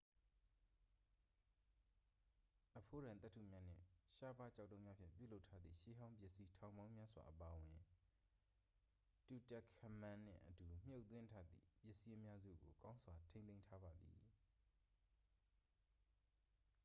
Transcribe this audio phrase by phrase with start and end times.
[2.77, 3.85] အဖိုးတန်သတ္ထုများနှင့်
[4.17, 7.81] ရှားပါးကျောက်တုံးများဖြင့် ပြုလုပ်ထားသည့် ရှေးဟောင်းပစ္စည်းထောင်ပေါင်းများစွာ အပါအဝင်
[9.25, 14.19] tutankhamun နှင့်အတူ မြှုပ်သွင်းထားသည့် ပစ္စည်းအများစုကို ကောင်းစွာ ထိန်းသိမ်းထားပါသည်